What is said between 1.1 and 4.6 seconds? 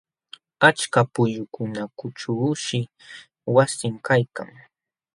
pukyukunaćhuushi wasin kaykan.